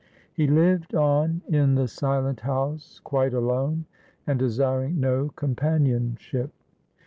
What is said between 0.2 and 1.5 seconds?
He lived on